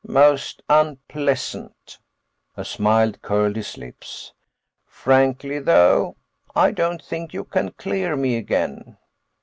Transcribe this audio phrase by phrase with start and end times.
[0.03, 1.99] "Most unpleasant."
[2.57, 4.33] A smile curled his lips.
[4.87, 6.15] "Frankly, though,
[6.55, 8.97] I don't think you can clear me again."